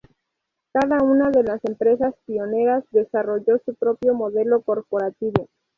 [0.73, 5.47] Cada una de las empresas Pioneras desarrolló su propio modelo corporativo.